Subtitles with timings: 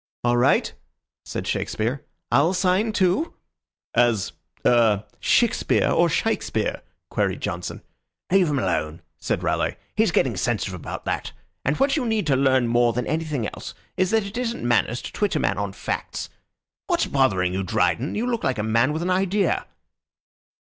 [0.23, 0.73] "All right,"
[1.25, 2.03] said Shakespeare.
[2.31, 3.35] "I'll sign too."
[3.93, 4.31] "As
[4.65, 6.81] er Shixpur or Shikespeare?"
[7.11, 7.83] queried Johnson.
[8.31, 9.75] "Let him alone," said Raleigh.
[9.95, 11.33] "He's getting sensitive about that;
[11.63, 15.03] and what you need to learn more than anything else is that it isn't manners
[15.03, 16.31] to twit a man on facts.
[16.87, 18.15] What's bothering you, Dryden?
[18.15, 19.67] You look like a man with an idea."